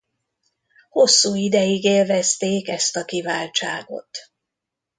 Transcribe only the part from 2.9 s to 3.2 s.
a